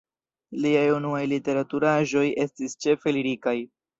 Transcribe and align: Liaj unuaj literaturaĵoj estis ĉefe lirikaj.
Liaj 0.63 0.85
unuaj 0.93 1.19
literaturaĵoj 1.33 2.25
estis 2.47 2.75
ĉefe 2.87 3.17
lirikaj. 3.19 3.57